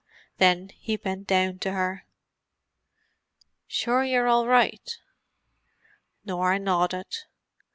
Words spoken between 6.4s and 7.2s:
nodded.